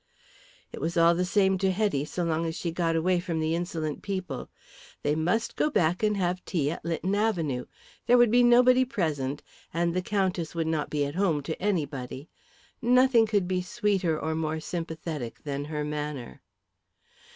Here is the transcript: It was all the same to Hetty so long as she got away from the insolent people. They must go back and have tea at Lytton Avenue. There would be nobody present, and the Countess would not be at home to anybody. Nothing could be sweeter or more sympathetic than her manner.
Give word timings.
It 0.71 0.81
was 0.81 0.97
all 0.97 1.13
the 1.13 1.23
same 1.25 1.59
to 1.59 1.69
Hetty 1.69 2.05
so 2.05 2.23
long 2.23 2.47
as 2.47 2.55
she 2.55 2.71
got 2.71 2.95
away 2.95 3.19
from 3.19 3.39
the 3.39 3.53
insolent 3.53 4.01
people. 4.01 4.49
They 5.03 5.13
must 5.13 5.55
go 5.55 5.69
back 5.69 6.01
and 6.01 6.17
have 6.17 6.43
tea 6.43 6.71
at 6.71 6.83
Lytton 6.83 7.13
Avenue. 7.13 7.65
There 8.07 8.17
would 8.17 8.31
be 8.31 8.41
nobody 8.41 8.83
present, 8.83 9.43
and 9.71 9.93
the 9.93 10.01
Countess 10.01 10.55
would 10.55 10.65
not 10.65 10.89
be 10.89 11.05
at 11.05 11.13
home 11.13 11.43
to 11.43 11.61
anybody. 11.61 12.29
Nothing 12.81 13.27
could 13.27 13.47
be 13.47 13.61
sweeter 13.61 14.19
or 14.19 14.33
more 14.33 14.59
sympathetic 14.59 15.43
than 15.43 15.65
her 15.65 15.83
manner. 15.85 16.41